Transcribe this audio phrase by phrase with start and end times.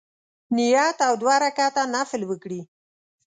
[0.55, 2.61] نیت او دوه رکعته نفل وکړي.